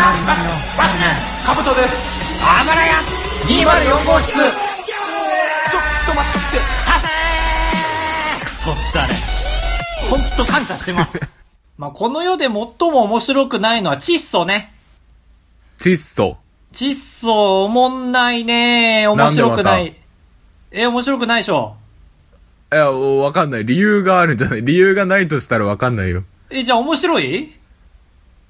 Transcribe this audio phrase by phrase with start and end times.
[0.00, 1.94] バシですカブトです
[2.42, 2.94] あばらや
[3.44, 9.14] 204号室ちょっと待ってさせークソだね
[10.08, 11.36] ほんと感謝してます
[11.76, 12.66] まあこの世で最も
[13.02, 14.72] 面白くないのは窒素ね
[15.78, 16.36] 窒素。
[16.72, 19.94] 窒素おもんないね面白くななんい
[20.70, 21.76] え面白くないでしょ
[22.72, 23.66] いや、わかんない。
[23.66, 26.22] 理由があるんじゃない理由がないとしたらわかんないよ。
[26.50, 27.52] えじゃあ面白い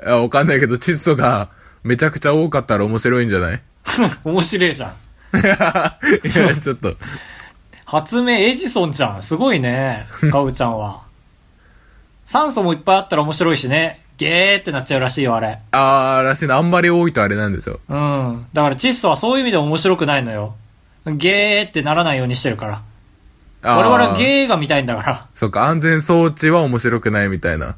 [0.05, 1.49] いや、わかんないけど、窒素が
[1.85, 3.61] めちゃくちゃ多かったら面白いんじゃない？
[4.25, 4.91] 面白いじゃん
[5.39, 5.99] いや、
[6.61, 6.97] ちょっと。
[7.85, 9.23] 発明エジソンじゃん。
[9.23, 10.07] すごいね。
[10.31, 11.03] かうちゃんは。
[12.25, 14.01] 酸素もいっぱいあったら面白いしね。
[14.17, 15.59] ゲーってなっちゃうらしいよ、あれ。
[15.73, 16.57] あー、らしいな。
[16.57, 17.81] あんまり多いとあれなんですよ。
[17.89, 18.47] うん。
[18.53, 20.55] だから窒素はそういう意味で面白くないのよ。
[21.07, 22.83] ゲーってならないようにしてるから。
[23.63, 25.27] 我々はゲーが見たいんだから。
[25.35, 27.77] そっか、安全装置は面白くないみたいな。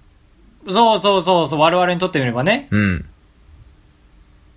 [0.66, 2.68] そうそうそうそう、我々にとってみればね。
[2.70, 3.04] うん。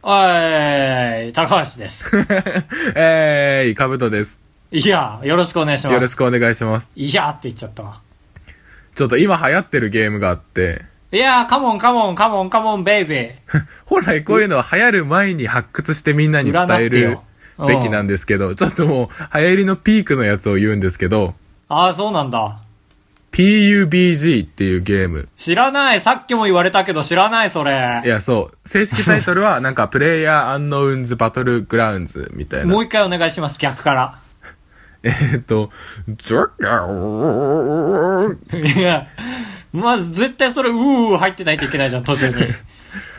[0.04, 2.12] おい、高橋です。
[2.96, 4.40] えーい、かぶとです。
[4.72, 5.94] いや、よろしくお願いします。
[5.94, 6.92] よろしくお願いします。
[6.96, 8.02] いやって言っちゃったわ。
[8.94, 13.64] ちょっと今流行ってるゲームがあって、いやカモンカモンカモンカモンベイベー。
[13.86, 17.24] 本来こういうのは流行る前に発掘してみんなに伝える占ってよ
[17.58, 21.36] うんべきなんですけど、ちょっともう流行りのピークのやつを言うんですけど、
[21.68, 22.60] ああ、そうなんだ。
[23.36, 25.28] PUBG っていうゲーム。
[25.36, 26.00] 知らない。
[26.00, 28.02] さっきも言われたけど知らない、それ。
[28.06, 28.70] いや、そう。
[28.70, 32.68] 正式タイトルは、なんか、プレイヤーアンノウンズバトルグラウンズみたいな。
[32.68, 34.20] もう一回お願いします、逆から。
[35.04, 35.70] えーっと、
[36.18, 39.06] ゾッガーいや、
[39.74, 42.36] まず絶対それ、うー入ってないといけないじゃん、途中に。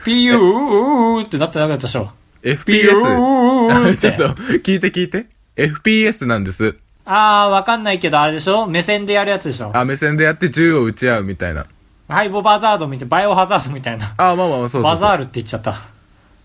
[0.07, 2.11] ピユー、うーってなってなかったでしょ。
[2.43, 2.95] FPS。
[4.01, 5.27] ちょってと、聞いて聞いて。
[5.57, 6.75] FPS なんです。
[7.07, 8.67] あー、わかんないけど、あれでしょ？
[8.67, 9.71] 目線でやるやつでしょ？
[9.75, 11.67] あ、目線でやって銃を撃ち合うみたいな。
[12.09, 14.13] ハイボバザードみたいな、バイオハザードみたいな。
[14.17, 14.83] あ、まあまあまあ、そうそうそう。
[14.83, 15.75] バザールって言っちゃった。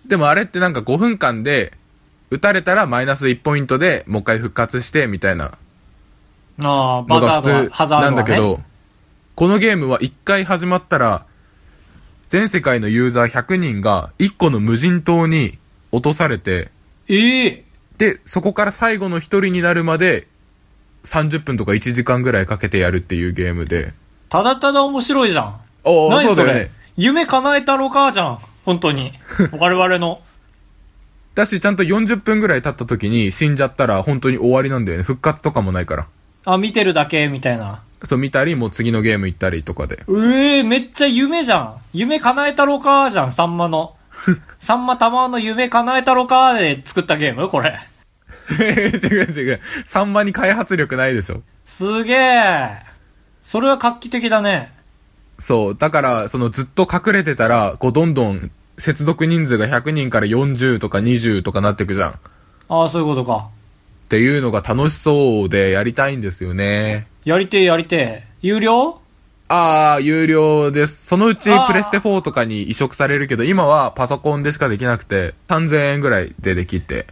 [0.08, 1.74] でもあれってなんか5分間で、
[2.30, 5.58] 撃たれたらマイナス1ポイントでもう一回復活して、みたいな
[6.60, 8.06] あー、バザードハザード。
[8.06, 8.62] なんだけど、
[9.36, 11.26] このゲームは1回始まったら、
[12.30, 15.58] 全世界のユーザー100人が1個の無人島に
[15.92, 16.72] 落とされて、
[17.08, 17.66] ええ
[17.98, 20.28] で、そこから最後の1人になるまで、
[21.04, 23.94] 30分とか1時間ぐらいかけてやるっていうゲームで。
[24.30, 25.60] ただただ面白いじゃん。
[25.84, 26.46] おー何それ？
[26.54, 26.72] だよね。
[26.98, 28.40] 夢叶えたろかじゃん。
[28.66, 29.14] 本当に。
[29.58, 30.22] 我々の。
[31.34, 35.04] だし、ちゃんと40分ぐらい経った時に死んじゃったら本当に終わりなんだよね。
[35.04, 36.08] 復活とかもないから。
[36.46, 37.82] あ、見てるだけ、みたいな。
[38.04, 40.04] そう見たり、もう次のゲーム行ったりとかで。
[40.10, 41.76] ええめっちゃ夢じゃん。
[41.94, 43.96] 夢叶えたろかじゃん、さんまの。
[44.60, 47.80] さんまたまの夢叶えたろかで作ったゲームこれ。
[48.54, 49.60] 違う違う。
[49.86, 51.42] サンマに開発力ないでしょ。
[51.66, 52.92] すげえ。
[53.42, 54.74] それは画期的だね。
[55.40, 55.78] そう。
[55.78, 62.12] だから、そのずっと隠れてたら、こうどんどん接続人数が100人から40とか20とかなってくじゃん。
[62.12, 62.14] っ
[62.70, 63.50] ああ、そういうことか。
[64.10, 67.08] ていうのが楽しそうでやりたいんですよね。
[67.24, 68.28] やりてえやりてえ。
[68.42, 69.00] 有料？
[69.48, 71.06] あー、有料です。
[71.06, 77.08] そのうちプレステ4とかに移植されるけど、今はパソコンでしかできなくて、3000円ぐらいでできて。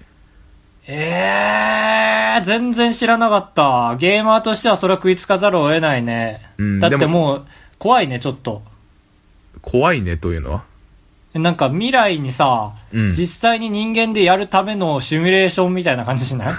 [0.92, 3.96] ええ全然知らなかった。
[4.00, 6.42] ゲーマーとしてはそれは食いつかざるを得ないね。
[6.82, 7.46] だってももう、
[7.78, 8.64] 怖いね、ちょっと。
[9.62, 10.64] 怖いねというのは？
[11.36, 16.50] なんか未来にさ、うん実際に人間でやるためのシミュレーションみたいな感じしな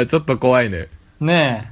[0.00, 0.06] い？
[0.08, 0.88] ちょっと怖いね。
[1.20, 1.68] ねえ。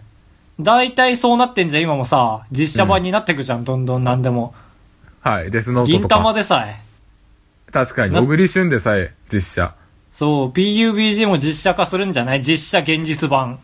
[0.61, 2.43] 大体そうなってんじゃん、今もさ。
[2.53, 4.55] 実写版になってくじゃん、どんどん何でも。
[5.21, 5.51] はい。
[5.51, 6.17] デスノート銀とか。
[6.17, 6.77] 玉でさえ。
[7.73, 9.75] 確かに、な小栗旬でさえ実写。
[10.15, 12.41] そう、PUBG も実写化するんじゃない？
[12.41, 13.59] 実写現実版。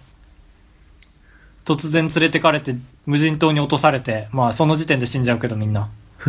[1.64, 2.74] 突然連れてかれて、
[3.06, 5.88] 無人島に落とされて、まあその時点で死んじゃうけどみんな。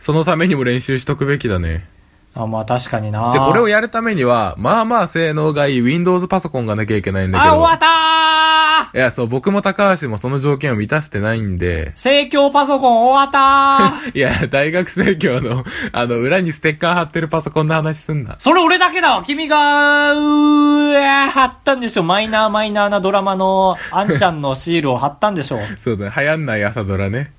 [0.00, 1.86] そのためにも練習しとくべきだね。
[2.34, 7.58] あ、まあ確かになで、これをやるためには、まあまあ性能がいい Windows パソコンがなきゃいけないんだけあ、ど。
[7.58, 14.10] 終わったーいや、そう、僕も高橋もその条件を満たしてないんで、盛況パソコン終わったー。
[14.18, 18.34] いや、大学生協の、あの、裏にステッカー貼ってるパソコンの話すんな。
[18.38, 19.22] それ俺だけだわ。
[19.24, 22.02] 君が、うーわ貼ったんでしょ。
[22.02, 25.60] マイナーマイナーなドラマの、あんちゃんのシールを貼ったんでしょ。
[25.78, 27.32] そうだね、流行んない朝ドラね。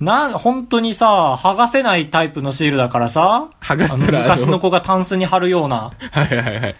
[0.00, 6.76] な、本当にさ、剥がせないタイプのシールだからさ、剥がしたらあの昔の子がタンスに貼るような、はいはいはい。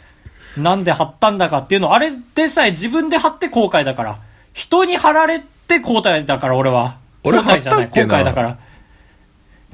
[0.56, 4.18] なんで貼ったんだかっていうの、あれでさえ自分で貼って後悔だから。
[4.52, 6.98] 人に貼られて後悔だから俺は。
[7.22, 8.58] 俺後悔じゃない、後悔だから。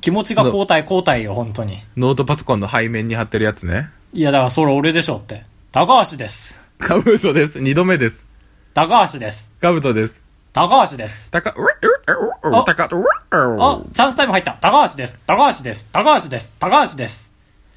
[0.01, 1.79] 気持ちが後悔後悔よ、本当に。
[1.97, 3.89] ノートパソコンの背面に貼ってるやつね。
[4.13, 5.45] いや、だからそれ俺でしょって。
[5.73, 6.61] 高橋です。
[6.79, 7.61] カブトです。
[7.61, 8.29] 二度目です。
[8.75, 9.55] 高橋です。
[9.61, 10.21] カブトです。
[10.53, 11.31] 高橋です。
[11.31, 14.53] たか、うえうえうあたか、うあえ、チャンスタイム入った。
[14.61, 15.19] 高橋です。
[15.27, 15.89] 高橋です。
[15.91, 16.53] 高橋です。
[16.61, 17.31] 高橋です。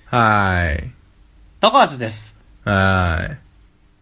[0.06, 0.92] はーい。
[1.60, 2.37] 高橋です。
[2.72, 3.38] は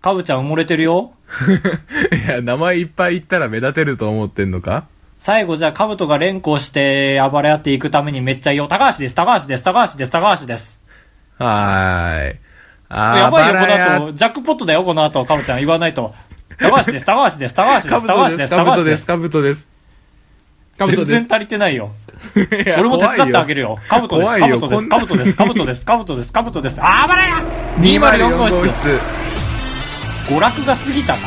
[0.01, 1.13] かぶちゃん埋もれてるよ。
[1.29, 2.25] ーい。
[2.25, 4.85] いや、名前いっぱい言ったら目立てると思ってんのか？
[5.17, 8.69] 最後じゃあ、かぶとが連呼して暴れ合っていくためにめっちゃ言おう。
[8.69, 9.15] 高橋です。
[9.15, 9.63] 高橋です。
[9.63, 10.11] 高橋です。
[10.11, 10.79] 高橋です。
[11.37, 12.39] はーい。
[12.89, 14.13] あやばいよ、この後。
[14.13, 15.25] ジャックポットだよ、この後。
[15.25, 16.13] かぶちゃん言わないと。
[16.59, 17.05] 高橋です。
[17.05, 17.53] 高橋です。
[17.55, 18.05] 高橋です。
[18.05, 18.55] 高橋です。
[18.55, 19.07] 高橋です。
[19.07, 19.65] かぶとです。
[19.65, 19.74] かぶとです。
[20.77, 21.91] 全然足りてないよ。
[22.35, 23.79] いや俺も手伝ってあげる怖よ。
[23.87, 24.33] カブトです。
[24.33, 24.89] 怖いよカブトです。
[24.89, 25.35] カブトです。
[25.35, 25.85] カブトです。
[25.85, 26.33] カブトです。
[26.33, 26.81] カブトです。
[26.81, 27.43] あばらや
[27.79, 29.25] !204 号室。
[30.27, 31.19] 娯楽が過ぎたな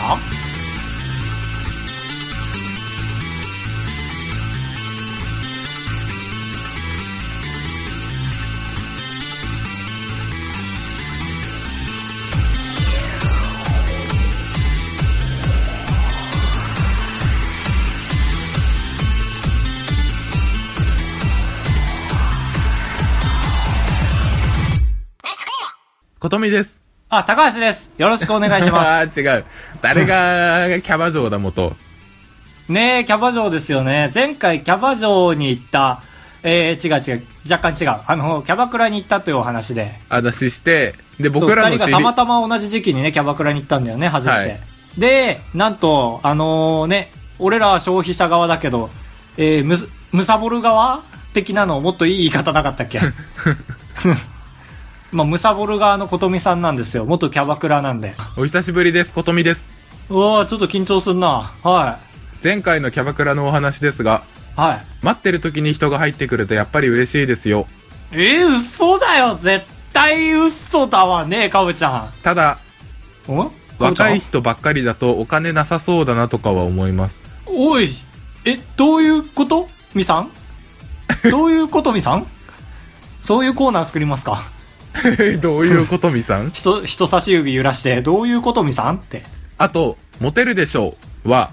[26.28, 26.82] ことみです。
[27.08, 27.90] あ、高橋です。
[27.96, 29.46] よろしくお願いしま あー違う。
[29.80, 31.74] 誰がキャバ嬢だ元。
[32.66, 32.68] す。
[32.70, 34.10] ねえ、キャバ嬢ですよね。
[34.14, 36.02] 前回キャバ嬢に行った、
[36.42, 37.24] えー、違う違う。
[37.50, 37.96] 若干違う。
[38.06, 39.98] あの、キャバクラに行ったというお話で。
[40.10, 44.38] 話して、で、僕らの知り二人がたまたま同じ時期にね、キャバクラに行ったんだよね、初めて。
[44.40, 44.60] はい
[44.98, 48.90] で、なんと、あのね、俺らは消費者側だけど、
[49.36, 51.02] えー、むす、むさぼる側
[51.34, 53.00] 的なのもっといい言い方なかったっけ？
[55.10, 57.06] まあ、むさぼる側のことみさんなんですよ。
[57.06, 58.14] 元キャバクラなんで。
[58.36, 59.70] お久しぶりです、ことみです。
[60.10, 61.50] うわーちょっと緊張すんな。
[61.62, 61.98] は
[62.42, 64.22] 前回のキャバクラのお話ですが、
[64.56, 64.60] い。
[64.60, 64.86] はい。
[65.02, 67.66] 待ってる時に人が入ってくるとやっぱり嬉しいですよ。
[68.12, 72.12] えー、嘘だよ絶対嘘だわねかぶちゃん。
[72.22, 72.58] ただ、
[73.28, 73.50] ん？
[73.78, 77.24] 若い人ばっかりだとお金なさそうだなとかは思います。
[77.46, 77.90] おい
[78.44, 79.68] え、どういうこと？
[79.94, 80.30] みさん？
[81.30, 82.26] どういうことみさん？
[83.22, 84.42] そういうコーナー作りますか？
[85.40, 86.50] どういうことみさん？
[86.52, 88.96] 人、人差し指揺らして、どういうことみさん？
[88.96, 89.22] って。
[89.58, 91.50] あと、モテるでしょうは、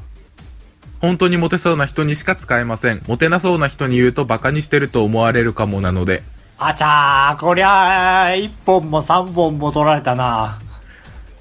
[1.02, 3.02] 本当にモテそうな人にしか使えません。
[3.08, 6.24] モテなそうな人に言うとバカにしてると思われるかもなので、
[6.58, 10.58] あちゃー、こりゃあ、一本も三本も取られたな。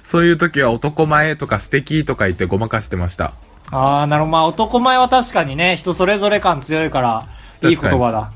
[0.03, 3.31] そういう時は男前とか素敵とか言ってごまかしてました。
[3.71, 4.31] あー、なるほど。
[4.33, 7.27] まあ、男前は確かにね、人それぞれ感強いから、
[7.67, 8.31] いい言葉だ。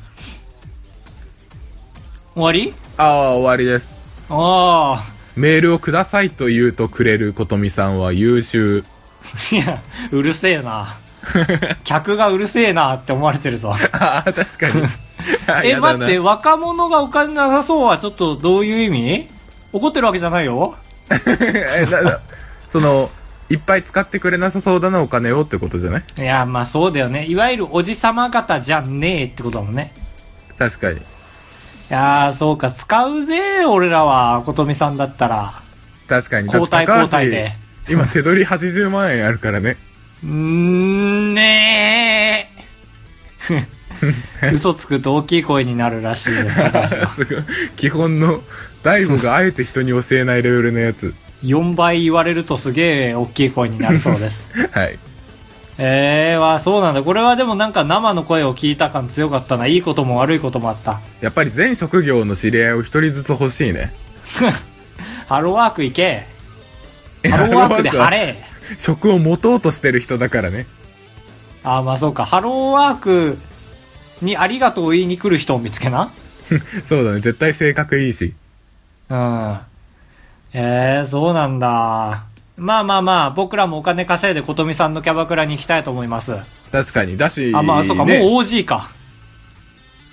[2.34, 2.74] 終わり？
[3.01, 3.96] ああ、終わりです。
[4.30, 5.01] あ
[5.38, 8.84] メールをくださいと言うとくれることみさんは優秀。
[9.24, 9.56] あ。
[9.56, 9.81] いや、
[10.12, 10.98] うるせえな。
[11.86, 13.74] 客がうるせえなって思われてるぞ。
[13.94, 14.84] ああ、確かに。
[15.48, 19.30] あえ、待って、若者がお金なさそうはちょっとどういう意味？
[19.72, 20.75] 怒ってるわけじゃないよ
[22.68, 23.10] その、
[23.50, 26.04] いっぱい使ってくれなさそうだなお金をってことじゃない？
[26.18, 27.25] いや、まあそうだよね。
[27.28, 29.94] いわゆるおじさま方じゃねえってことだもんね。
[30.57, 31.01] 確かに。
[31.89, 35.53] いやー、そうか、使うぜ、俺らは、ことみさんだったら。
[36.07, 36.45] 確かに。
[36.45, 37.51] 交代交代で。
[37.89, 39.75] 今手取り80万円あるからね。
[40.24, 42.47] うーん、ね
[43.50, 44.50] え。
[44.53, 47.44] 嘘つくと大きい声になるらしいです、高橋は すごい。
[47.75, 48.41] 基本の、
[48.83, 51.15] 大悟があえて人に教えないレベルのやつ。
[51.44, 54.47] 4倍言われるとすげえ大きい声になるそうです。
[54.71, 55.00] はい。
[55.81, 57.04] えー、わ、そうなんだ。
[57.04, 59.66] これはでもなんか生の声を聞いた感強かったな。
[59.66, 61.00] いいことも悪いこともあった。
[61.22, 63.94] やっぱり全職業の知り合いを一人ずつ欲しいね。
[65.27, 66.27] ハローワーク行け。
[67.30, 68.44] ハローワークで晴れ。
[68.77, 70.68] 職を持とうとしてる人だからね。
[71.63, 72.25] あー、まあそうか。
[72.25, 73.38] ハローワーク
[74.22, 76.12] にありがとうを言いに来る人を見つけな。
[76.84, 77.22] そうだね。
[77.22, 78.34] 絶対性格いいし。
[79.08, 79.60] うん。
[80.51, 82.25] えー、そうなんだ。
[82.60, 86.36] まあまあまあ、僕らもお金稼いでことみさんのキャバクラに行きたいと思います。
[86.72, 87.18] 確かに。
[87.18, 88.89] だし、あ、まあ、そうか、もうね OG か。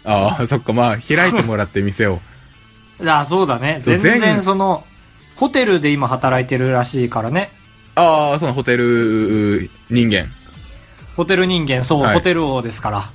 [0.05, 2.21] ああ、そっか、まあ、開いてもらって店を。
[3.05, 3.81] あ、そうだね。
[3.83, 4.85] そう全然全その、
[5.35, 7.51] ホテルで今働いてるらしいからね。
[7.97, 10.27] ああ、そのホテル人間。
[11.17, 13.11] ホテル人間、そう、はいホテル王ですから。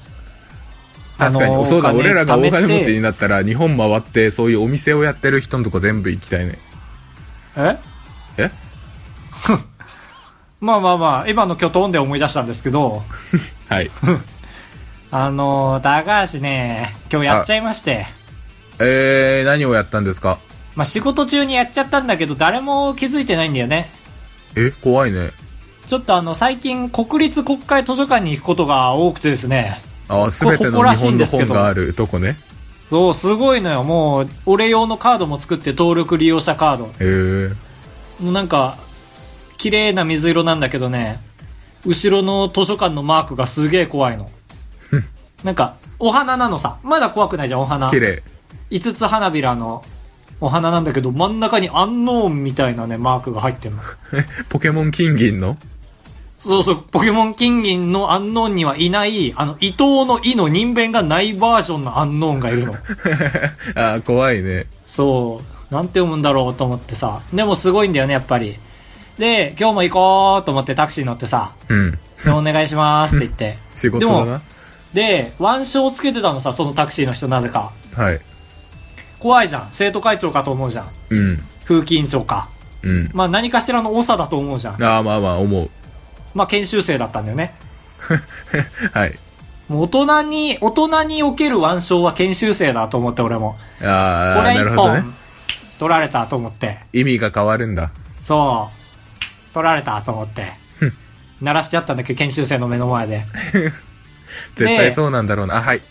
[1.17, 6.57] 確かに、あのーそうだ、俺らが大金持ちになったら、日本回って、そういうお店をやってる人のとこ全部行きたいね。
[7.55, 7.77] え？
[8.37, 8.51] え？
[10.59, 13.03] まあまあまあ、今のキョトンで思い出したんですけど、
[13.67, 13.89] はい。
[15.11, 18.05] あのー、高橋ね、今日やっちゃいまして。
[18.79, 20.37] えー、何をやったんですか？
[20.75, 23.89] まあ仕事中にやっちゃったんだけど、誰も気づいてないんだよね。
[24.55, 25.31] え、怖いね。
[25.87, 29.81] ちょっとあの、最近国立国会図書館に行くことが多くてですね。
[30.07, 32.37] ああ、すべてのこれ誇ら日本のしいんですけど本があるとこね。
[32.89, 33.83] そう、すごいのよ。
[33.83, 36.85] もう、俺用のカードも作って登録利用者カード。
[36.85, 38.23] へえ。
[38.23, 38.77] もうなんか、
[39.61, 41.19] 綺麗な水色なんだけどね、
[41.85, 44.31] 後ろの図書館のマークがすげえ怖いの。
[45.45, 46.77] なんか、お花なのさ。
[46.81, 47.87] まだ怖くないじゃん、お花。
[47.87, 48.23] 綺麗。
[48.71, 49.85] 五つ花びらの
[50.39, 53.83] お花なんだけど、真ん中にアンノーンみたいなね、マークが入ってるの。
[54.49, 55.57] ポケモン金銀の？
[56.39, 62.73] そうそう、ポケモン金銀のアンノーンにはいない、あの、伊藤の伊の人弁がないバージョンのアンノーンがいるの。
[63.79, 64.65] ああ、怖いね。
[64.87, 65.39] そ
[65.69, 65.71] う。
[65.71, 67.21] なんて読むんだろうと思ってさ。
[67.31, 68.57] でもすごいんだよね、やっぱり。
[69.21, 71.91] で、今日も行こうと思ってタクシー乗ってさ、うん。
[72.25, 73.59] でお願いしますって言って。
[73.75, 74.41] 仕事でもだな。
[74.93, 77.71] で、腕章つけてたのさ、そのタクシーの人なぜか。
[77.95, 78.19] はい。
[79.19, 79.69] 怖いじゃん。
[79.73, 80.89] 生徒会長かと思うじゃん。
[81.11, 81.43] うん。
[81.65, 82.49] 風紀委員長か。
[82.81, 83.11] うん。
[83.13, 84.83] まあ何かしらの長だと思うじゃん。
[84.83, 85.69] ああ、まあまあ、思う。
[86.33, 87.53] まあ研修生だったんだよね。
[88.91, 89.13] はい。
[89.69, 93.55] もう大人に、大人における腕章は研修生だと思って俺も。
[93.83, 95.13] ああ、これ一なるほどね本。
[95.77, 96.79] 取られたと思って。
[96.91, 97.91] 意味が変わるんだ。
[98.23, 98.80] そう。
[99.53, 100.53] 取られたと思って。
[101.41, 103.25] 鳴らしてやったんだけど、研修生の目の前で。
[104.55, 105.57] 絶対そうなんだろうな。
[105.57, 105.81] あ、はい。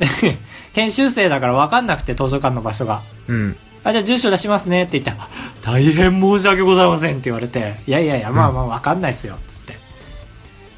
[0.74, 3.00] 研修生だから分かんなくて、図書館の場所が。
[3.28, 3.56] うん。
[3.84, 5.28] あ、じゃあ住所出しますねって言って、あ
[5.62, 9.76] 大変申し訳ございませんって言われて、いやいやいや、まあまあ分かんないっすよ、つって。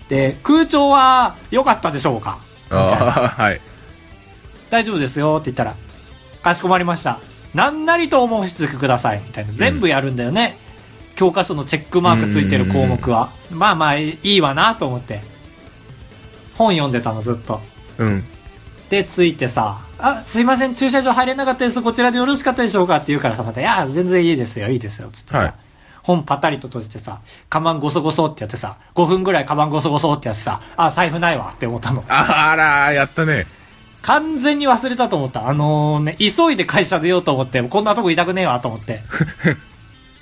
[0.09, 2.39] で、空調は良かったでしょうか？
[2.71, 3.61] ああ、はい。
[4.71, 5.75] 大丈夫ですよって言ったら、
[6.43, 7.19] かしこまりました。
[7.53, 9.21] 何なりとお申し付けください。
[9.25, 9.53] みたいな。
[9.53, 10.57] 全部やるんだよね。
[11.15, 13.31] 教科書のチェックマークついてる項目は。
[13.51, 15.21] まあまあいいわなと思って。
[16.57, 17.61] 本読んでたのずっと。
[17.99, 18.25] うん。
[18.91, 21.83] で、ついてさ、あ、すいません、駐車場入れなかったです。
[21.83, 25.39] こちらでよろしかったでしょうかって言うからさ、また、いや、全然いいですよ、いいですよ、つってさ。
[25.39, 25.55] はい
[26.05, 32.05] 本パタリと閉じてさ、カバンゴソゴソってやってさ、5分ぐらいカバンゴソゴソってやってさ、あ、財布ないわって思ったの。
[32.09, 33.47] ああらー、やったね。
[34.03, 35.49] 完全に忘れたと思った。
[35.49, 39.01] あのね、急いで会社出ようと思って、こんなとこいたくねえわと思って。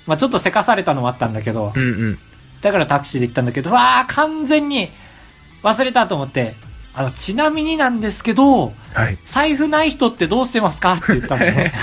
[0.07, 2.19] まあちょっとせかされたのもあったんだけどう、んうん。
[2.61, 4.89] だからタクシーで行ったんだけど、わー、完全に
[5.63, 6.55] 忘れたと思って、
[6.95, 9.17] あの、ちなみになんですけど、はい。
[9.25, 10.93] 財布ない人ってどうしてますか？
[10.93, 11.73] って言ったのね。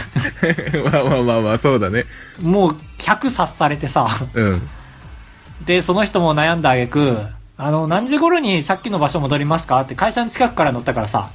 [0.92, 2.04] まあまあまあまあ、そうだね。
[2.40, 4.06] もう100察されてさ。
[4.34, 4.68] うん。
[5.64, 7.18] で、その人も悩んだ挙句、
[7.58, 9.80] あの、何時頃にさっきの場所戻りますか？
[9.80, 11.28] って会社の近くから乗ったからさ、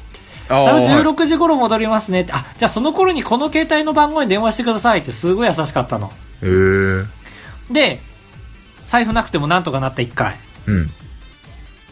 [0.48, 6.12] ああ、多分はい16時頃戻りますねって、あ、じゃあその頃にこの携帯の番号に電話してくださいってすごい優しかったの。
[7.72, 8.00] で、
[8.86, 10.36] 財布なくてもなんとかなった1回。
[10.68, 10.90] うん。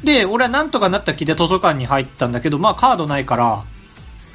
[0.03, 3.63] で、俺はなんとかなった気で図書館に入ったんだけど、まあカードないから、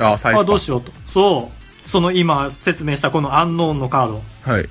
[0.01, 0.93] ああ、財布どうしようと。
[1.07, 1.89] そう。
[1.89, 4.23] その今説明したこのアンノーンのカード。
[4.53, 4.69] はい。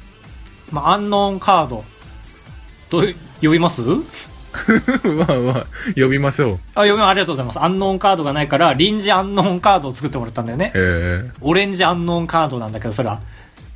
[0.72, 1.84] まあ、アンノーンカード。
[2.89, 3.82] どう、呼びます？
[5.04, 6.60] まあまあ、呼びましょう。
[6.74, 7.60] あ、読みありがとうございます。
[7.62, 10.72] アンノーンカードがないから、臨時アンノーンカードを作ってもらったんだよね。
[10.74, 11.32] へえ。
[11.42, 13.20] オレンジアンノーンカードなんだけど、それは。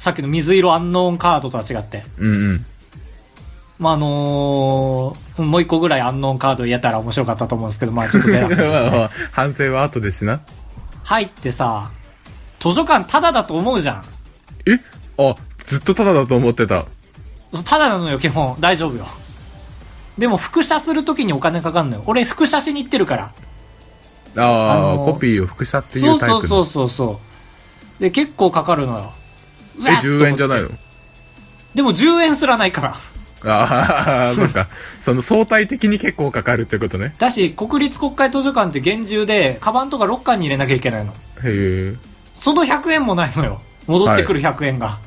[0.02, 2.04] さっきの水色アンノーンカードとは違って。
[2.18, 2.66] うんうん。
[3.78, 9.04] まあ、あのーもう一個ぐらいアンノーンカード言えたら面白かったと思うんですけど、まあちょっと出なかったです まあまね。
[9.04, 10.40] あ、反省は後でしな。
[11.04, 11.92] 入ってさ、
[12.60, 14.04] 図書館タダだと思うじゃん。
[14.66, 14.80] え？
[15.20, 16.86] あ、ずっとタダだと思ってた。
[17.64, 18.56] タダなのよ、基本。
[18.60, 19.06] 大丈夫よ。
[20.18, 22.04] でも、複写するときにお金かかんのよ。
[22.08, 23.32] 俺、複写しに行ってるから。
[24.38, 26.40] ああ、あのーコピーを複写っていそううタイプの。
[26.42, 27.20] そうそうそうそ
[28.00, 28.02] う。
[28.02, 29.14] で、結構かかるのよ。
[29.80, 30.70] え、っと思って10円じゃないの？
[31.76, 32.96] でも10円すらないから。
[33.44, 34.68] ああ、 そっか。
[35.00, 37.16] その相対的に結構かかるってことね。
[37.18, 41.12] だし、国立国会図書館って厳重で、カバンとかロッカーに入れなきゃいけないの。
[41.12, 41.96] へえ。
[42.36, 43.62] その100円もないのよ。
[43.88, 45.00] 戻ってくる100円が。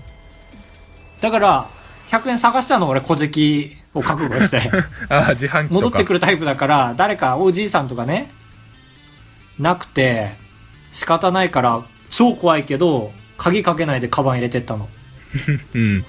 [1.21, 1.69] だから、
[2.11, 4.71] 100円探したの俺、小じを覚悟して。
[5.09, 5.87] ああ、自販機とか。
[5.87, 8.31] 戻ってくるタイプだから、誰かおじいさんとかね、
[9.59, 10.33] なくて、
[10.93, 14.89] 仕方ないから、超怖いけど、鍵かけないでカバン入れてったの。
[15.75, 16.05] うん。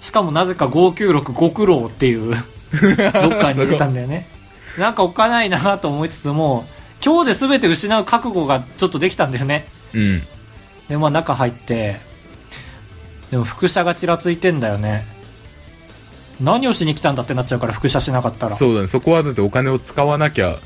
[0.00, 4.28] しかもなぜか596ご苦労っていう、 ロッカーに入れたんだよね。
[4.78, 6.66] なんかおっかないなと思いつつも、
[7.04, 9.66] 今日で全て失う覚悟がちょっとできたんだよね。
[9.92, 10.22] うん。
[10.88, 12.00] で、まあ中入って、
[13.30, 15.06] でも副車がちらついてんだよね。
[16.40, 18.56] 何をしに来たんだってなっちゃうから副車しなかったら。
[18.56, 18.86] そうだね。
[18.88, 20.50] そこはだってお金を使わなきゃ。
[20.50, 20.56] へ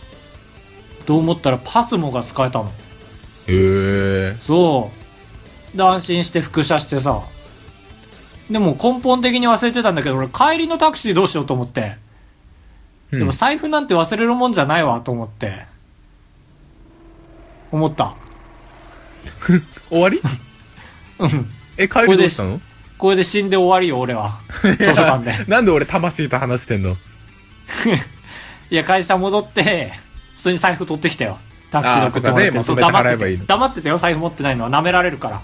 [1.07, 2.73] と思ったらパスモが使えたの。
[3.49, 4.37] え。
[4.41, 5.06] そう。
[5.77, 7.21] で、安心して副車してさ。
[8.51, 11.97] でも根本的に忘れてたんだけど、俺帰りのタクシーどうしようと思って。
[13.13, 15.65] うんでも財布なんて忘れるもんじゃないわと思って。
[17.71, 18.15] 思った。
[19.89, 20.21] 終わり？
[21.21, 21.51] うん。
[21.77, 22.61] え、帰りどうしたの？
[22.99, 24.39] これで死んで終わりよ、俺は。
[24.63, 25.45] 図書館で。
[25.47, 26.97] なんで俺魂と話してんの？
[28.71, 29.93] いや、会社戻って、
[30.35, 31.39] 普通に財布取ってきたよ。
[31.71, 32.59] タクシーで送ってもらって。
[32.59, 35.41] 黙ってて黙っててよ、財布持ってないのは舐められるから。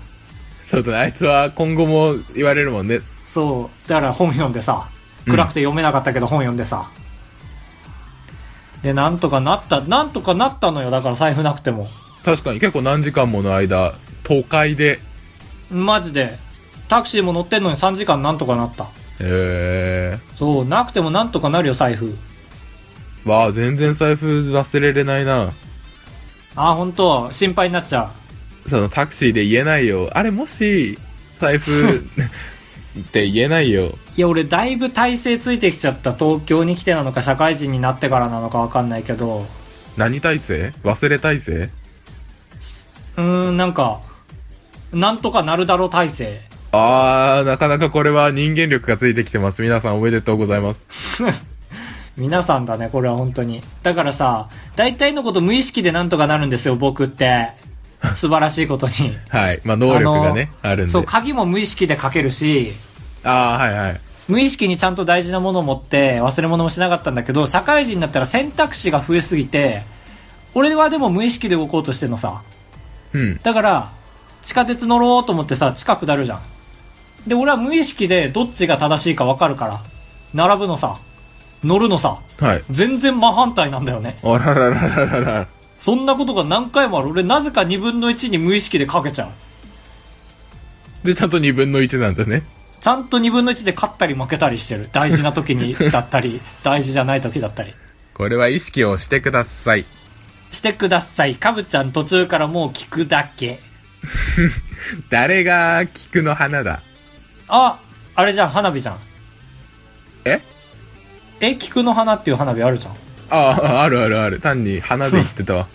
[0.62, 0.98] そうだね。
[0.98, 3.00] あいつは今後も言われるもんね。
[3.24, 3.88] そう。
[3.88, 4.88] だから本読んでさ、
[5.26, 6.90] 暗くて読めなかったけど本読んでさ。
[8.82, 10.90] で、なんとかなった、なんとかなったのよ。
[10.90, 11.86] だから財布なくても。
[12.24, 15.00] 確かに結構何時間もの間、都会で、
[15.70, 16.38] マジで。
[16.88, 18.86] タクシーも乗ってんのに3時間なんとかなった。
[19.20, 22.16] えそう、なくてもなんとかなるよ、財布。
[23.24, 25.52] ー、わあ、全然財布忘れれないな。
[26.54, 28.10] あ、本当心配になっちゃ
[28.66, 30.10] そのタクシーで言えないよ。
[30.12, 30.98] あれ、もし、
[31.38, 32.04] 財布
[32.98, 33.86] って言えないよ。
[33.86, 33.94] う。
[34.16, 36.12] いや、俺だいぶ体勢ついてきちゃった。
[36.12, 39.46] 東京に来てなのか、社会人になってからなのかわかんないけど。
[39.96, 40.72] 何体制？
[40.84, 41.70] 忘れ体制？
[43.16, 44.00] うーん、なんか、
[44.92, 46.40] なんとかなるだろう体勢。
[46.72, 49.62] あー、なかなかこれは人間力がついてきてます。
[49.62, 51.24] 皆さんおめでとうございます。
[52.16, 53.62] 皆さんだね、これは本当に。
[53.82, 57.50] だからさ、大体のこと無意識でなんとかなるんですよ、僕って。
[58.14, 59.16] 素晴らしいことに。
[59.28, 59.60] はい。
[59.64, 60.92] まあ、能力がね、あるんで。
[60.92, 62.74] そう、鍵も無意識でかけるし、
[63.22, 64.00] あー、はいはい。
[64.28, 69.84] 無意識にちゃんと大事なものを持って忘れ物もしなかったんだけど、社会人になったら選択肢が増えすぎて、
[70.54, 72.42] 俺はでも無意識で動こうとしてんのさ。
[73.12, 73.40] うん。
[73.42, 73.90] だから、
[74.42, 76.40] 地下鉄乗ろうと思ってさ、地下下るじゃん。
[77.26, 79.80] で、俺は無意識でどっちが正しいか分かるから。
[80.34, 80.96] 並ぶのさ。
[81.62, 82.18] 乗るのさ。
[82.40, 82.62] はい。
[82.70, 84.18] 全然真反対なんだよね。
[84.24, 85.46] あらららららら。
[85.82, 87.08] そんなことが何回もある。
[87.08, 89.32] 俺なぜか2分の1に無意識でかけちゃう。
[91.04, 92.44] で、ちゃんと2分の1なんだね。
[92.80, 94.88] ちゃんと2分の1で勝ったり負けたりしてる。
[94.92, 97.74] 大事な時にだったり、 大事じゃない時だったり。
[98.14, 99.84] これは意識をしてください。
[100.52, 101.34] してください。
[101.34, 103.58] かぶちゃん途中からもう聞くだけ。
[105.10, 106.80] 誰が菊の花だ？
[107.48, 107.80] あ、
[108.14, 108.98] あれじゃん、花火じゃん。
[110.26, 110.40] え？
[111.40, 113.01] え、菊の花っていう花火あるじゃん。
[113.32, 114.40] ああ、あるあるある。
[114.40, 115.66] 単に花で言ってたわ。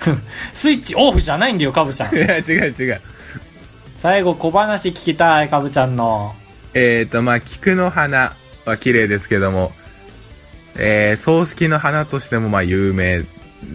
[0.54, 2.20] スイッチオフじゃないんだよ、かぶちゃんい。
[2.20, 2.44] や、違う
[2.78, 3.00] 違う。
[3.98, 6.34] 最後小話聞きたい、かぶちゃんの。
[6.74, 8.32] えーと、まあ、菊の花
[8.64, 9.72] は綺麗ですけども、
[10.76, 13.24] えー、葬式の花としても、まあ、有名、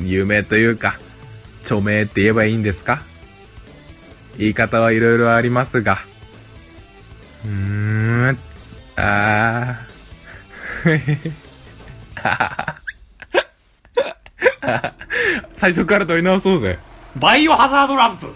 [0.03, 0.99] 有名というか、
[1.63, 3.03] 著名って言えばいいんですか？
[4.37, 5.99] 言い方はいろいろありますが。
[7.45, 7.51] うー
[8.31, 8.39] ん、
[8.97, 11.21] あー。
[15.51, 16.79] 最初から取り直そうぜ。
[17.15, 18.27] バイオハザードランプ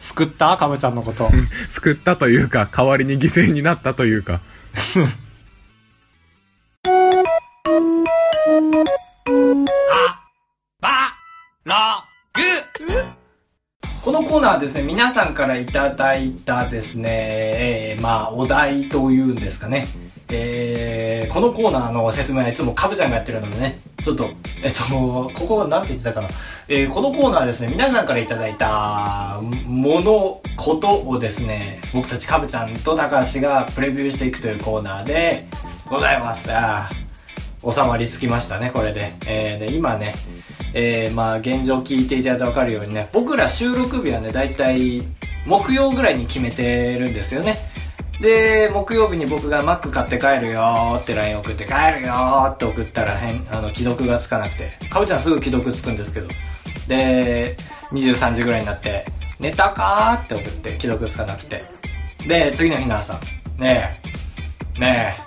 [0.00, 1.28] 救ったかぶちゃんのこと。
[1.68, 4.40] 救ったというか、代わりに犠牲になったというか。
[10.80, 11.12] バ
[11.64, 12.42] ラグ
[14.04, 19.86] このコーナーはですね、皆さんからいただいたですね、えー、まあ、お題というんですかね。
[20.30, 24.28] えー、このコーナーの説明はいつもカブちゃんがやってるのでね、ちょっと、
[24.62, 26.28] えっと、ここなんて言ってたかな。
[26.68, 35.46] えー、このコーナーですね、皆さんからいただいたもの、ことをですね、僕たちカブちゃんと高橋がプレビューしていくというコーナーで
[35.88, 36.48] ございます。
[36.48, 39.14] 収まりつきましたね、これで。
[39.26, 40.14] えー、で、今ね、
[40.74, 45.02] えー、まあ、現状聞いていただいてわかるようにね、僕ら収録日はね、だいたい
[45.46, 47.56] 木曜ぐらいに決めてるんですよね。
[48.20, 56.28] で、木曜日に僕がマック買って帰るよーって LINE 送って、帰るよーって送ったら変、あの、既読がつかなくて、かぶちゃんすぐ既読つくんですけど、
[56.88, 57.56] で、
[57.92, 59.06] 23時ぐらいになって、
[59.38, 61.64] 寝たかーって送って、既読つかなくて。
[62.26, 63.14] で、次の日の朝、
[63.58, 63.96] ね
[64.76, 65.22] え、ねえ、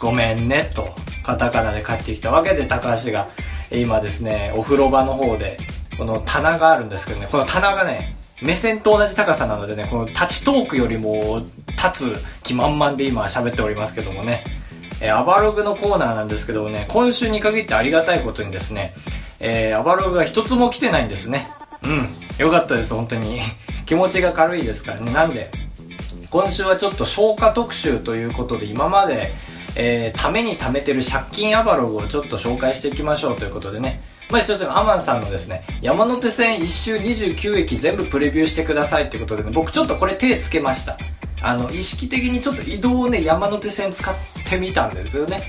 [0.00, 0.92] ごめんね、と、
[1.22, 3.28] カタカナで帰ってきたわけで、高橋が、
[3.70, 5.56] 今ですね、お風呂場の方で、
[5.96, 11.42] この棚があるんですけどね、この棚がね、目線と同じ高さなのでね、この立ちトークよりも
[11.82, 14.44] 立つ気満々で今喋っておりますけどもね、
[15.00, 18.92] えーアバログのコーナーなんですけどもね、今週に限ってありがたいことにですね、
[19.40, 21.50] えーアバログが一つも来てないんですね。
[21.82, 22.44] うん。
[22.44, 23.40] よかったです、本当に。
[23.86, 25.12] 気持ちが軽いですからね。
[25.12, 25.50] なんで、
[26.30, 29.32] 今週はちょっと消化特集ということで今まで、
[29.76, 40.98] えー、ために貯めてる借金アバログをちょっと紹介していきましょうということでねまず一つ目アマンさんのですね山手線一周29駅全部プレビューしてくださいということでね僕ちょっとこれ手つけました。
[41.42, 44.14] あの意識的にちょっと移動をね山手線使っ
[44.48, 45.40] てみたんですよね。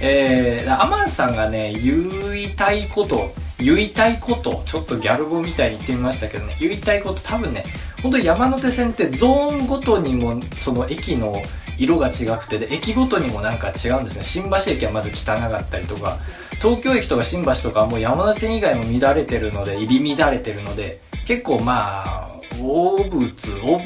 [0.00, 2.08] えー、アマンさんがね言
[2.42, 7.64] いたいこと言いたいことちょっとギャル語みたいに言ってみましたけどね言いたいこと多分ね
[8.02, 11.34] 本当に山手線ってゾーンごとにもその駅の
[11.82, 14.24] 色が違くてで駅ごとにもなんか違うんですね。
[14.24, 16.18] 新橋駅はまず汚かったりとか
[16.60, 23.32] 東京駅とか新橋とかもう山手線以外も乱れてるので入り乱れてるので結構まあ汚物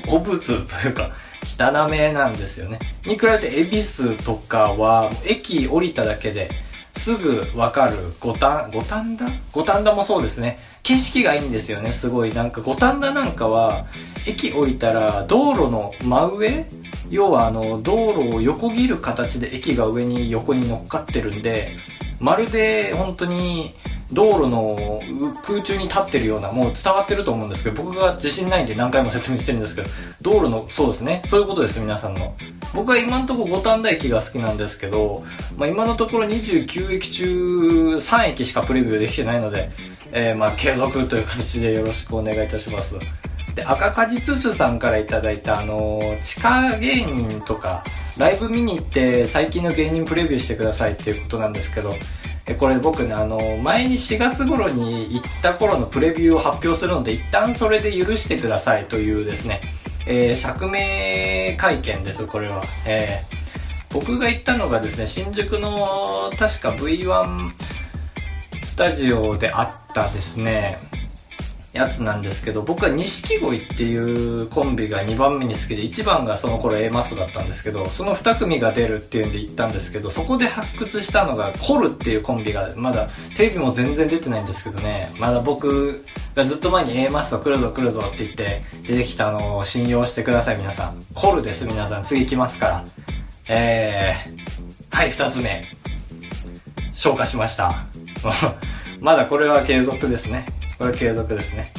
[0.09, 1.13] 汚物というか
[1.45, 2.79] 汚めなんですよね。
[3.07, 6.51] に比べて恵比寿とかは駅降りただけで
[6.97, 9.27] すぐわかる五反五反田？
[9.53, 10.59] 五反田もそうですね。
[10.83, 12.33] 景色がいいんですよねすごい。
[12.33, 13.87] なんか五反田なんかは
[14.27, 16.67] 駅降りたら道路の真上
[17.15, 21.77] 要はあの道路を横切る形で駅が上に横に乗っかってるんで
[22.19, 23.71] まるで本当に
[24.13, 25.01] 道路の
[25.45, 29.89] 空中に立ってるようなもう伝わってると思うんですけど僕が自信ないんで何回も説明してるんですけど
[30.23, 31.23] 道路のそうですね。
[31.27, 32.35] そういうことです皆さんの。
[32.75, 35.23] 僕は今のところ五反田駅が好きなんですけど、
[35.57, 39.71] まあ、今のところ29駅中3駅しかプレビューできてないので、
[40.11, 42.99] えー、ま継続という形でよろしくお願いいたします。
[43.55, 47.85] で赤果実酒さんからいただいたあの、地下芸人とか
[48.19, 51.91] ライブ見に行って最近の芸人プレビューしてくださいっていうことなんですけど
[52.47, 59.61] えこれ僕ねあの前に4月頃に行った頃のプレビューを発表するので一旦それで許してくださいというですね、
[60.07, 67.51] えー、釈明会見ですこれは、えー、僕が行ったのがですね新宿の確か V1
[68.65, 70.79] スタジオであったですね。
[71.75, 86.05] やつなんですけど僕は錦鯉っていうコンビが2番目に好きで1番がその頃 A マスだったんですけどその2組が出るっていうんで行ったんですけどそこで発掘したのがコルっていうコンビがまだテレビも全然出てないんですけどねまだ僕
[86.37, 91.03] がずっと前に A マスと来るぞ来るぞって言って出てきたのを信用してください皆さん。
[91.15, 92.05] コルです皆さん。
[92.05, 92.85] 次行きますから。
[93.49, 95.65] えー、はい2つ目。
[96.93, 97.87] 消化しました。
[99.01, 100.47] まだこれは継続ですね。
[100.79, 101.73] これ継続ですね。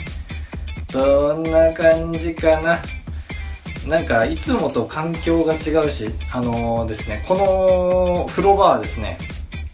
[0.92, 2.80] どんな感じかな？
[3.88, 9.18] なんかいつもと環境が違うしあのー、ですねこの風呂場はですね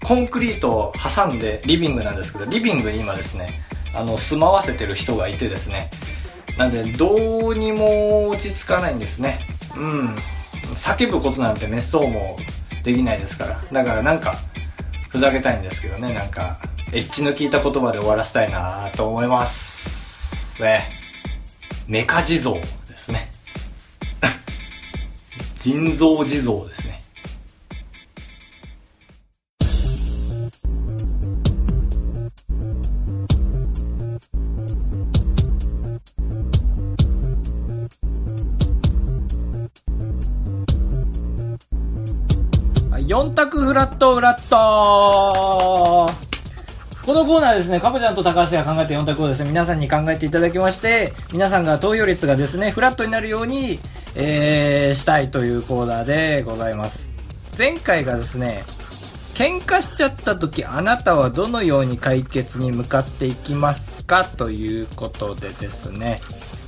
[0.03, 3.51] コンクリートを挟んでリビングなんですけどリビングに今ですね
[3.95, 5.89] あの住まわせてる人がいてですね
[6.57, 9.39] なんでどうにも落ち着かないんですね。
[9.77, 10.15] うん。
[10.75, 12.36] 叫ぶことなんてねそうも
[12.84, 13.62] できないですから。
[13.71, 14.36] だからなんか
[15.10, 16.60] ふざけたいんですけどねなんか。
[16.93, 20.62] エッジの効いた言葉で終わらせたいなと思います。
[20.62, 20.84] ね。
[21.88, 23.32] メカ地蔵ですね。
[25.58, 27.01] 人造地蔵ですね。
[43.08, 46.20] 4択フラットフラット
[47.12, 53.82] このコーナーですね、かぼちゃんと高橋が考えた4択をですね、皆さんに考えていただきまして、皆さんが投票率がですね、フラットになるように、
[54.15, 57.10] えー、したいというコーナーでございます。
[57.58, 58.63] 前回がですね、
[59.34, 66.21] 喧嘩しちゃった時あなたはどのように解決に向かっていきますかということでですね、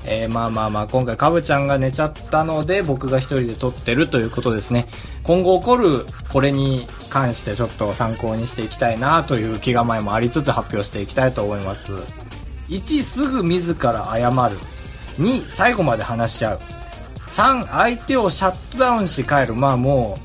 [0.06, 4.88] えー、まあまあまあ、今回かぶちゃんが寝ちゃったので、僕が一人で撮ってるということですね。
[5.24, 11.94] 今後起こるこれに関してちょっと参考にしていきたいなという気構えもありつつ発表していきたいと思います。
[12.70, 14.58] 1、すぐ自ら謝る。
[15.20, 16.60] 2、最後まで話しちゃう。
[17.28, 19.56] 3、相手をシャットダウンし帰る。
[19.56, 20.20] まあも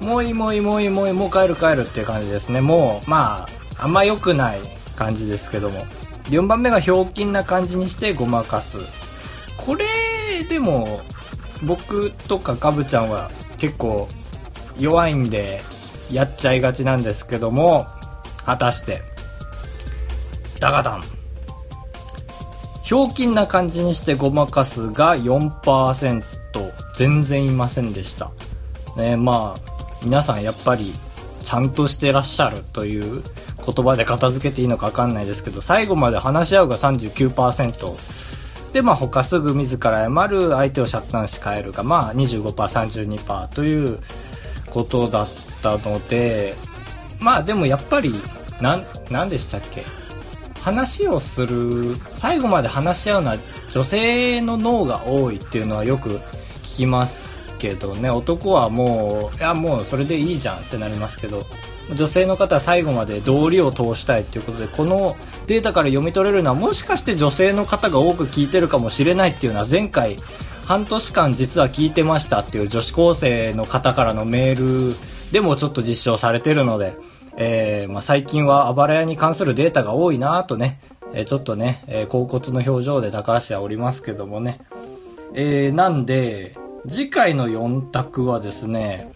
[0.00, 2.62] う、もういもいもういもういもう帰る帰るっていう感じですね。
[2.62, 4.60] もう、まあ、あんま良くない
[4.96, 5.84] 感じですけども。
[6.30, 8.78] 4番目がひょうきんな感じにしてごまかす。
[9.64, 11.00] これでも
[11.62, 14.08] 僕とかかぶちゃんは結構
[14.78, 15.62] 弱いんで
[16.10, 17.86] やっちゃいがちなんですけども
[18.44, 19.02] 果たして。
[20.60, 21.02] ダガダン。
[22.84, 26.22] ひょうきんな感じにしてごまかすが4%
[26.96, 28.30] 全然いませんでした。
[28.96, 29.70] ねまあ
[30.02, 30.92] 皆さんやっぱり
[31.44, 33.22] ちゃんとしてらっしゃるという
[33.64, 37.96] 言葉で片付けていいのか分かんないですけど最後まで話し合うが39%
[38.72, 43.98] で、まあ、他すぐ自ら謝る、相手をシャットダウンし変えるが、まあ25%、32%という
[44.70, 45.28] ことだっ
[45.62, 46.54] たので、
[47.18, 48.14] まあでもやっぱり、
[48.60, 49.84] なん、なんでしたっけ？
[50.60, 53.38] 話をする、最後まで話し合うのは
[53.72, 56.18] 女性の脳が多いっていうのはよく
[56.62, 61.46] 聞きますけどね、男はもう、いやもうそれでいいじゃんってなりますけど、
[61.94, 70.18] 女性の方は最後まで道理を通したいということでこのデータから読み取れるのはもしかして女性の方が多く聞いてるかもしれないっていうのは前回
[70.64, 74.96] 半年間実は聞いてましたっていう女子高生の方からのメール
[75.32, 76.96] でもちょっと実証されてるので、
[77.36, 80.80] えー、まあ、最近はあばら屋に関するデータが多いなとね、
[81.12, 84.60] えー、ちょっとね、えー、甲骨の表情で高橋はおりますけどもね。
[85.34, 86.56] えー、なんで、
[86.88, 89.12] 次回の4択はですね、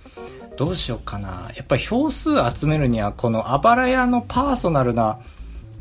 [0.56, 1.50] どうしようかな。
[1.56, 5.18] やっぱり票数集めるには、このあばら屋のパーソナルな、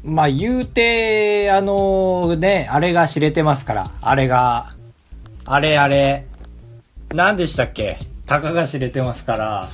[0.03, 3.91] まあ言うて、あのね、あれが知れてますから。
[4.01, 4.67] あれが、
[5.45, 6.25] あれあれ、
[7.13, 7.99] 何でしたっけ？
[8.25, 9.67] たかが知れてますから。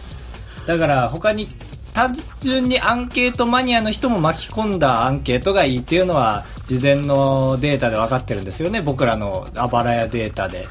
[0.68, 1.48] だから他に
[1.94, 8.82] 単純にアンケートマニアの人も巻き込んだアンケートがいいっていうのは事前のデータで分かってるんですよね。
[8.82, 10.68] 僕らのあばら屋データで。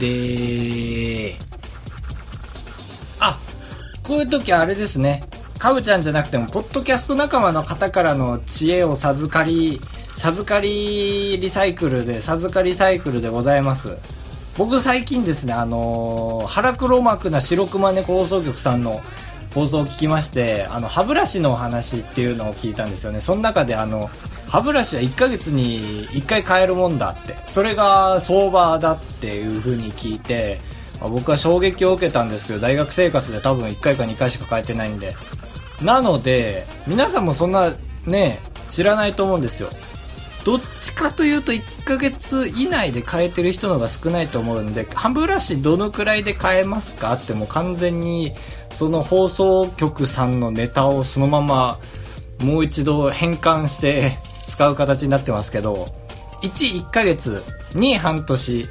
[0.00, 1.36] で、
[4.06, 5.24] こういう時あれですね。
[5.58, 9.80] かぶちゃんじゃなくても、ポッドキャスト仲間の方からの知恵を授かり、
[10.16, 13.96] 授かりリサイクルで、授かりサイクルでございます。
[14.56, 19.02] 僕最近ですね、あのー腹黒幕な白熊猫放送局さんの
[19.52, 23.20] 放送を聞きまして、あの、歯ブラシのお話っていうのを聞いたんですよね。
[23.20, 24.08] その中であの、
[24.46, 27.36] 歯ブラシは1ヶ月に1回変えるもんだって。
[27.48, 30.60] それが相場だっていう風に聞いて、
[31.00, 35.14] まあ僕は衝撃を受けたんですけど、大学生活で多分1回か2回しか変えてないんで。
[35.82, 37.72] なので、皆さんもそんな
[38.06, 39.68] ね、知らないと思うんですよ。
[40.44, 48.32] どっちかというと1ヶ月以内で変えてる人の方が少ないと思うんで、歯ブラシどのくらいで変えますかってもう完全に
[48.70, 51.80] その放送局さんのネタをそのまま
[52.40, 54.12] もう一度変換して
[54.46, 55.92] 使う形になってますけど、
[56.42, 58.68] 1、1ヶ月、2、半年、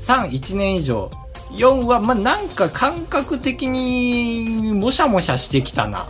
[0.00, 1.10] 3、1年以上、
[1.52, 6.06] 4は、まあ、なんか感覚的にもしゃもしゃしてきたな。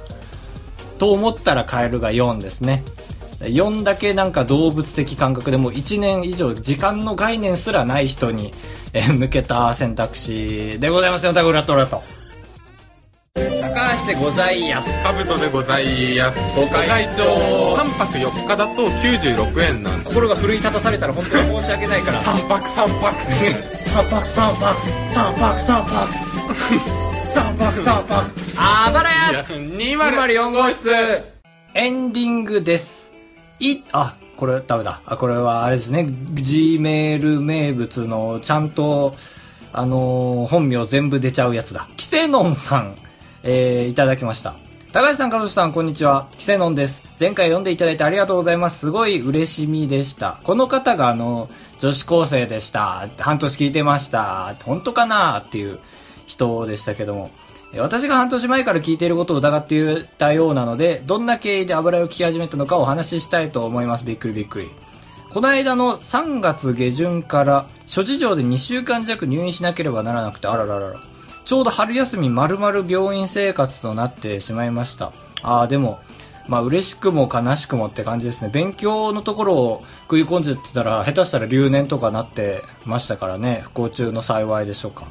[0.98, 2.84] と思ったらカエルが4ですね。
[3.40, 8.52] 4だけなんか動物的感覚でもう1年以上時間の概念すらない人に、
[9.18, 12.19] 向けた選択肢でございますよ、タグラットラット。
[13.72, 14.90] 高橋でございやす。
[15.04, 16.40] カブトでございます。
[16.56, 17.76] ご会会長。
[17.76, 20.06] 3泊4日だと96円なんで。
[20.06, 22.20] 心が奮い立たされたら本当に申し訳ないから。
[22.20, 23.80] 3泊3泊って。
[23.90, 24.74] 三泊三泊
[25.12, 26.12] 三泊三泊
[27.30, 30.90] 三泊三泊あばらや204 204号室
[31.74, 33.12] エンディングです。
[33.60, 35.00] い、あ、これダメだ。
[35.06, 36.08] あ、これはあれですね。
[36.32, 39.14] G メール名物のちゃんと、
[39.72, 41.88] あのー本名全部出ちゃうやつだ。
[41.96, 42.96] キセノンさん、
[43.42, 44.54] えー、いただきました。
[44.92, 46.28] 高橋さん、かぶさん、こんにちは。
[46.36, 47.06] キセノンです。
[47.18, 48.80] 前回読んでいただいてありがとうございます。
[48.80, 50.40] すごい嬉しみでした。
[50.42, 51.48] この方が、あの、
[51.78, 53.08] 女子高生でした。
[53.18, 54.56] 半年聞いてました。
[54.64, 55.78] 本当かなっていう
[56.26, 57.30] 人でしたけども。
[57.76, 64.04] 私が半年前から聞いていることを疑っていたようなので、どんな経緯で油を聞き始めたのかお話ししたいと思います。
[64.04, 64.70] びっくりびっくり。
[65.32, 71.09] この間の3月下旬から諸事情で2週間弱入院しなければならなくて、あらららら。
[71.44, 75.12] ちょうど春休み丸々病院生活となってしまいました。
[75.42, 76.00] ああ、でも、
[76.46, 78.50] まあ嬉しくも悲しくもって感じですね。
[78.52, 83.62] 勉強のところを食い込んじゃってたら、下手したら留年とかなってましたからね。
[83.64, 85.04] 不幸中の幸いでしょうか。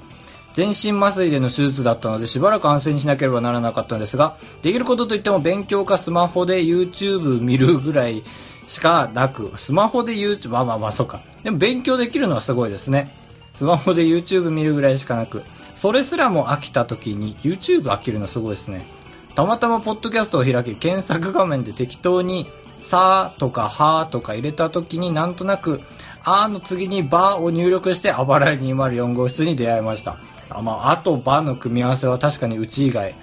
[0.54, 8.24] 全身麻酔での手術だったのでしばらく安静にしなければならなかったんですが、できることといっても勉強かスマホで YouTube 見るぐらい
[8.68, 11.22] しかなく、スマホで YouTube、まあまあまあそうか。
[11.44, 13.16] でも勉強できるのはすごいですね。
[13.56, 15.44] スマホで YouTube 見るぐらいしかなく、
[15.80, 18.86] それすらも飽きた時に YouTube 飽きるのすごいですね。
[19.34, 22.48] たまたまポッドキャストを開き、検索画面で適当に、
[22.82, 25.80] さーとかはーとか入れた時になんとなく、
[26.26, 30.18] あーの次にばーを入力して、あばらい204号室に出会いました。
[30.50, 33.16] あ、まあ、あとばの組み合わせは確かにうち以外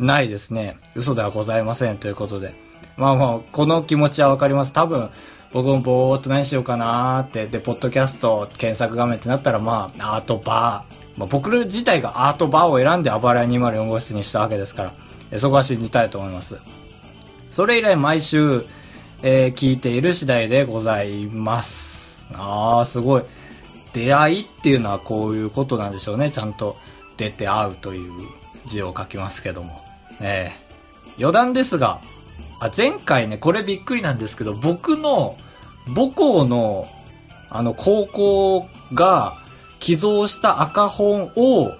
[0.00, 0.78] ないですね。
[0.96, 2.54] 嘘ではございませんということで。
[2.96, 4.72] まあまあ、この気持ちはわかります。
[4.72, 5.10] 多分、
[5.52, 11.18] 僕もぼーっと何しようかなーって、で、ポッドキャスト検索画面ってなったら、まあ、アートバー。
[11.18, 14.94] まあ、僕自体がアートバーを選んであばら204号室にしたわけですから、
[15.32, 16.56] えそこは信じたいと思います。
[17.50, 18.64] それ以来毎週、
[19.22, 22.24] えー聞いている次第でございます。
[22.32, 23.24] あー、すごい。
[23.92, 26.30] 出会いっていうのはこういうことなんでしょうね。
[26.30, 26.76] ちゃんと
[27.16, 28.12] 出て会うという
[28.66, 29.82] 字を書きますけども。
[30.20, 30.70] えー
[31.18, 32.00] 余談ですが、
[32.60, 35.36] あ、前回ね、これびっくりなんですけど、僕の
[35.86, 36.86] 母校の、
[37.48, 39.34] あの、高校が
[39.80, 41.72] 寄贈した赤本を、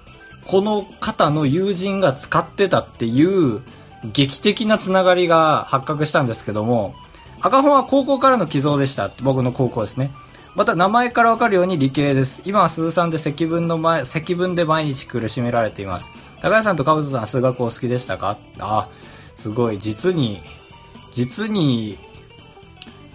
[0.47, 3.61] この方の友人が使ってたっていう
[4.05, 6.95] 劇的なつながりが発覚したんですけども、
[7.43, 9.11] 赤本は高校からの寄贈でした。
[9.23, 10.13] 僕の高校ですね。
[10.57, 12.43] また名前からわかるように理系です。
[12.45, 16.09] 今は数三で積分の前、積分で毎日苦しめられています。
[16.41, 18.39] 高橋さんとカブトさん数学お好きでしたか？
[18.59, 18.89] あ、
[19.37, 19.79] すごい。
[19.79, 20.41] 実に、
[21.11, 21.99] 実に、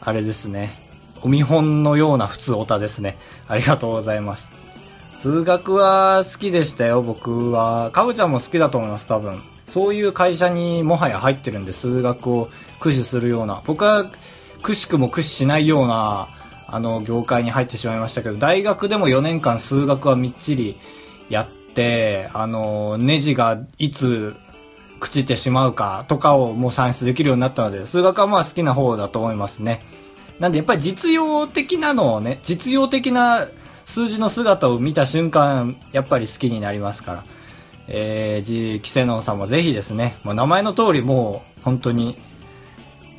[0.01, 0.71] あれですね。
[1.21, 3.17] お見本のような普通オタですね。
[3.47, 4.51] ありがとうございます。
[5.17, 7.89] 数学は好きでしたよ、僕は。
[7.91, 9.41] かぶちゃんも好きだと思います、多分。
[9.67, 13.63] そういう会社にもはや入ってるんで、数学を駆使するような。
[13.65, 14.11] 僕は、
[14.61, 16.29] くしくも駆使しないような、
[16.67, 20.77] あの、業界に入ってしまいましたけど、大学でも4年間数学はみっちり
[21.29, 24.35] やって、あの、ネジがいつ
[25.05, 29.81] 朽ちてしまうかとかをもう算出できるようになったので、数学はまあ好きな方だと思いますね。
[30.39, 33.47] なんでやっぱり実用的なのをね、実用的な
[33.85, 37.23] 数字の姿を見た瞬間、やっぱり好きになりますから。
[37.87, 42.17] えー、ジキセノンさんもぜひですね、まあ、名前の通りもう本当に、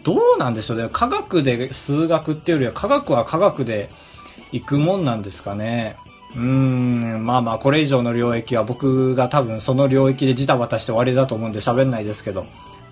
[0.03, 0.89] どうなんでしょうね。
[0.93, 3.89] 科学で数学っていうよりは科学は科学で
[4.53, 5.97] 行くもんなんですかね。
[6.35, 12.47] うん、まあまあこれ以上の領域は僕が多分その領域でジタバタして終わりだと思うんで喋んないですけど。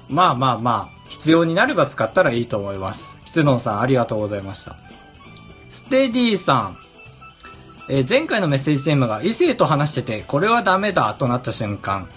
[0.09, 3.21] まあまあまあ、必要になれば使ったらいいと思います。
[3.25, 4.77] キツノンさんありがとうございました。
[5.71, 6.77] ステディさん。
[7.89, 12.09] えー前回のメッセージテーマが異性と話してて、これはダメだとなった瞬間、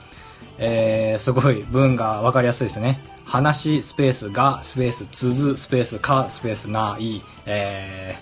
[0.58, 3.04] えー、すごい文がわかりやすいですね。
[3.26, 8.18] 話、スペース、が、スペース、続、スペース、か、スペース、ない、え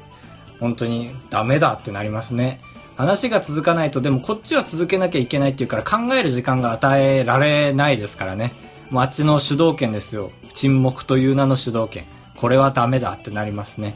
[0.55, 2.61] ー、本当にダメだってなりますね。
[2.95, 8.53] 話が続かないと、でもこっちは続けなきゃいけないっていうから考える時間が与えられないですからね。
[8.89, 10.31] もうあっちの主導権ですよ。
[10.53, 12.05] 沈黙という名の主導権。
[12.37, 13.95] これはダメだってなりますね。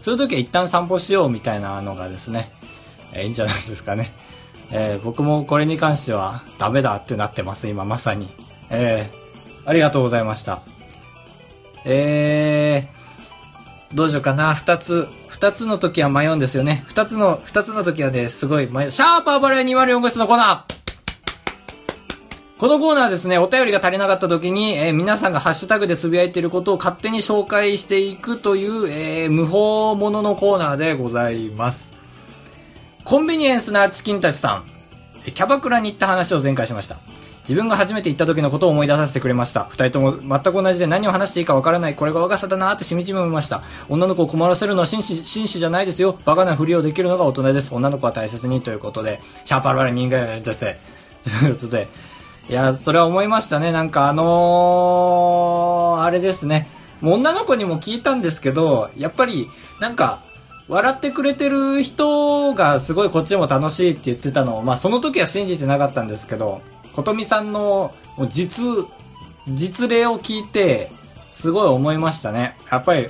[0.00, 2.50] そういう時は一旦散歩しようみたいなのがですね、
[3.12, 4.12] えーいいんじゃないですかね。
[4.70, 8.28] えー僕もこれに関してはダメだってなってます、今まさに。
[8.70, 9.22] えー
[9.64, 10.60] ありがとうございました。
[11.84, 14.54] えー、どうしようかな。
[14.54, 15.06] 二つ、
[15.42, 16.84] 二つの時は迷うんですよね。
[16.86, 18.90] 二つの、二つの時はね、すごい迷う。
[18.92, 20.74] シャープーバレー204号室のコーナー
[22.58, 31.92] このコーナーですね、お便りが足りなかった時に、えー皆さんがハッシュタグでつぶやいていることを勝手に紹介していくという、えー無法ものコーナーでございます。
[33.02, 34.64] コンビニエンスなチキンたちさん。
[35.24, 36.98] キャバクラに行った話を前回しました。
[37.52, 39.64] 自分が初めて行った時のことを思い出させてくれました。
[39.64, 41.94] 二人とも全く同じで何を話していいかわからない。
[41.94, 43.62] これが若さだなーってしみじみ思いました。
[43.90, 46.18] 女の子を困らせるのは紳士、紳士じゃないですよ。
[46.24, 47.74] バカなふりをできるのが大人です。
[47.74, 50.78] 女の子は大切にということで、シャーパーバラ人間として、
[51.40, 51.88] ということで、
[52.48, 53.70] いや、それは思いましたね。
[53.70, 56.70] なんかあのー、あれですね。
[57.02, 60.20] もう女の子にも聞いたんですけど、やっぱり、なんか、
[60.68, 66.62] 笑ってくれてる人がすごいこっちも楽しいって言ってたのを、まあその時は信じてなかったんですけど、
[66.94, 67.94] ことみさんの
[68.28, 68.64] 実、
[69.48, 70.90] 実例を聞いて、
[71.34, 72.56] すごい思いましたね。
[72.70, 73.08] やっぱり、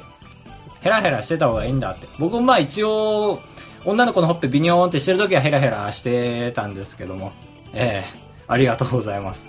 [0.80, 2.06] ヘラヘラしてた方がいいんだって。
[2.18, 3.40] 僕もまあ一応、
[3.84, 7.32] 女の子のほっぺビニョーンってしてる時はヘラヘラしてたんですけども。
[7.72, 9.48] ええありがとうございます。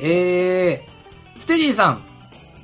[0.00, 2.10] えー、ステディさん。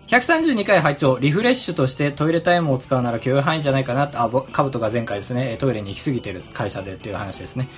[0.06, 7.68] 132回拝聴リフレッシュとしてトイレタイムを使うなら許容範囲じゃないかなあカブトが前回ですねトイレに行き過ぎてる会社でっていう話ですね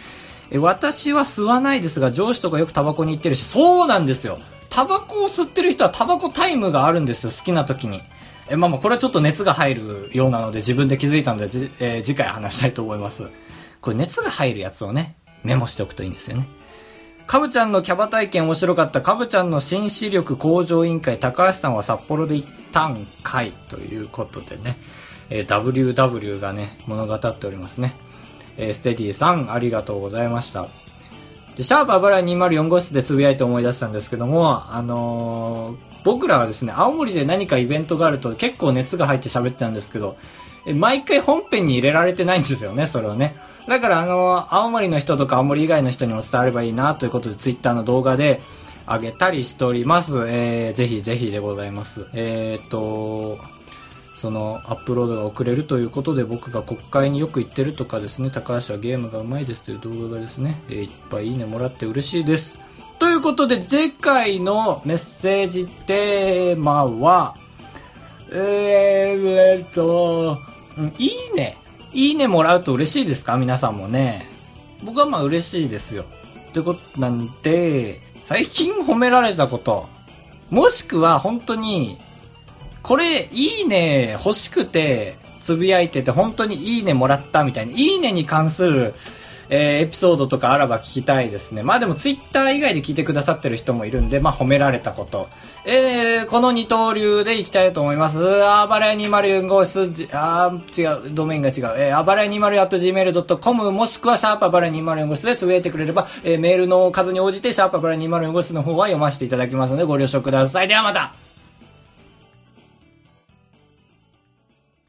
[0.50, 4.38] え私は吸わないですが上司とかよくタバコに行ってるしそうなんですよ
[4.70, 8.02] タバコを吸ってる人はタバコタイムがあるんですよ好きな時に
[8.48, 11.44] えまあまあこれはちょっと熱が入るようなので自分で気づいたので、
[11.80, 13.28] えー次回話したいと思います
[13.80, 16.48] これ熱が入るやつをねメモしておくといいんですよね
[17.28, 19.02] かぶちゃんのキャバ体験面白かった。
[19.02, 23.52] かぶちゃんの新視力向上委員会、高橋さんは札幌で行ったんかい。
[23.68, 24.78] ということでね、
[25.28, 27.94] えー WW がね、物語っておりますね。
[28.58, 30.66] えーステディさん、ありがとうございました。
[31.56, 40.16] で、シャープあばら204号室でつぶやいて思い出したんですけども、あのー僕らはですね、青森で何かイベントがあると結構熱が入って喋っちゃうんですけど、
[40.74, 43.36] 毎回本編に入れられてないんですよね、それはね。
[43.66, 48.40] だからあの、青森の人とか青森以外の人にも伝わればいいなということで、ツイッターの動画で
[48.86, 50.24] 上げたりしております。
[50.28, 52.06] えー、ぜひぜひでございます。
[52.14, 53.38] えーっと、
[54.18, 62.58] そのアップロードが遅れるということで僕が国会によく行ってるとかですね、高橋はゲームがうまいですという動画がですね、えーいっぱいいいねもらって嬉しいです。
[62.98, 67.36] ということで、次回のメッセージテーマは、
[68.30, 70.38] えー、えっと、
[70.98, 71.56] いいね。
[71.92, 73.36] いいねもらうと嬉しいですか？
[73.36, 74.28] 皆さんもね。
[74.82, 76.04] 僕はまあ嬉しいですよ。
[76.48, 79.88] ってことなんで、最近褒められたこと、
[80.50, 81.98] もしくは本当に、
[82.82, 88.94] これ、いいね欲しくて、つぶやいてて、本当にいいねもらったみたいに、いいねに関する、
[89.50, 91.62] えーエピソードとかあらば聞きたいですね。
[91.62, 95.28] まあでもツイッター以外で聞いてくださってる人もいるんで、まあ褒められたこと。
[95.64, 98.44] えー、この二刀流でいきたいと思います。
[98.44, 101.54] あばらや204号室、あー違う、ドメインが違う。
[101.78, 110.68] えー、あばらや 204.gmail.com もしくはシャープあばらや204号室でつぶやいてくれれば、えーメールの数に応じてシャープあばらや204号室の方は読ませていただきますのでご了承ください。
[110.68, 111.27] ではまた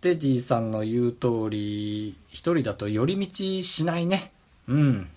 [0.01, 4.31] テディさんの言う通り、一人だと寄り道しないね。
[4.67, 5.09] うん。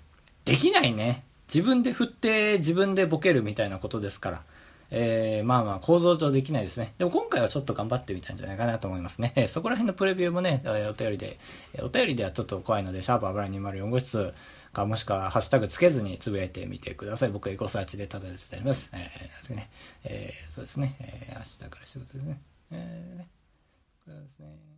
[0.44, 1.24] できないね。
[1.52, 4.42] 自分で振って自分でボケるみたいなことですから。
[4.94, 6.92] えー、まあまあ構造上できないですね。
[6.98, 9.32] でも今回はちょっと頑張ってみたんじゃないかなと思いますね。
[9.36, 11.38] えーそこら辺のプレビューもね、えーお便りで、
[11.72, 14.34] えーお便りではちょっと怖いので、シャープアブラ204号室
[14.74, 17.30] かもしくはハッシュタグつけずにつぶやいてみてください。
[17.30, 18.90] 僕エゴサーチでたどり着いております。
[18.92, 19.70] えーね。
[20.04, 20.96] えーそうですね。
[21.00, 22.40] えー、明日から仕事ですね。
[22.72, 23.28] えーね。
[24.04, 24.71] これはですね。